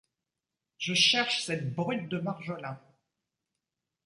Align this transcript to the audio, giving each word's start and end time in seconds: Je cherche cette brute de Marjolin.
Je 0.79 0.95
cherche 0.95 1.43
cette 1.43 1.75
brute 1.75 2.09
de 2.09 2.17
Marjolin. 2.19 2.79